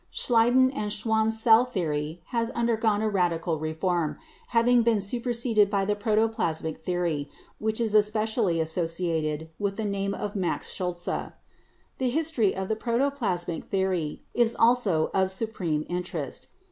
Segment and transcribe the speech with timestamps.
[0.11, 5.85] Schleiden and Schwann's cell theory has under gone a radical reform, having been superseded by
[5.85, 11.29] the Protoplasmic theory, which is especially associated with the name of Max Schultze.
[11.99, 16.47] The History of the Protoplasmic theory is also of supreme interest.